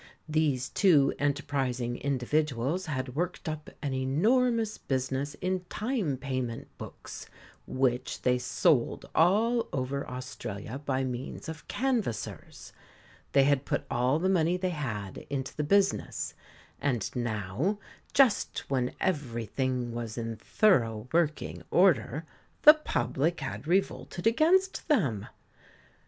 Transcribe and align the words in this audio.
These 0.27 0.69
two 0.69 1.13
enterprising 1.19 1.95
individuals 1.97 2.87
had 2.87 3.15
worked 3.15 3.47
up 3.47 3.69
an 3.83 3.93
enormous 3.93 4.79
business 4.79 5.35
in 5.41 5.63
time 5.69 6.17
payment 6.17 6.75
books, 6.79 7.27
which 7.67 8.23
they 8.23 8.39
sold 8.39 9.05
all 9.13 9.69
over 9.71 10.09
Australia 10.09 10.79
by 10.83 11.03
means 11.03 11.47
of 11.47 11.67
canvassers. 11.67 12.73
They 13.33 13.43
had 13.43 13.63
put 13.63 13.85
all 13.91 14.17
the 14.17 14.27
money 14.27 14.57
they 14.57 14.71
had 14.71 15.19
into 15.29 15.55
the 15.55 15.63
business; 15.63 16.33
and 16.81 17.07
now, 17.15 17.77
just 18.11 18.67
when 18.71 18.95
everything 18.99 19.91
was 19.91 20.17
in 20.17 20.35
thorough 20.37 21.07
working 21.11 21.61
order, 21.69 22.25
the 22.63 22.73
public 22.73 23.39
had 23.41 23.67
revolted 23.67 24.25
against 24.25 24.87
them. 24.87 25.27